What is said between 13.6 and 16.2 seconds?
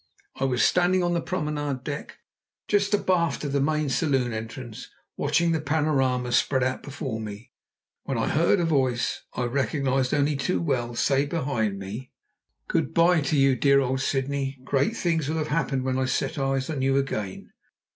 old Sydney. Great things will have happened when I